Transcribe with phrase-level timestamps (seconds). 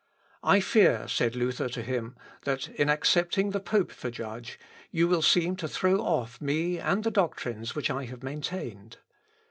[0.41, 4.57] "I fear," said Luther to him, "that in accepting the pope for judge,
[4.89, 8.97] you will seem to throw off me and the doctrines which I have maintained.